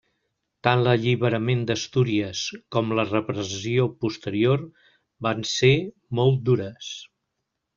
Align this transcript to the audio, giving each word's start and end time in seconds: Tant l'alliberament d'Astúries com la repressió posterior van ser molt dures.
Tant 0.67 0.79
l'alliberament 0.85 1.59
d'Astúries 1.71 2.41
com 2.77 2.95
la 3.01 3.05
repressió 3.09 3.85
posterior 4.07 4.67
van 5.29 5.45
ser 5.51 5.73
molt 6.21 6.41
dures. 6.49 6.91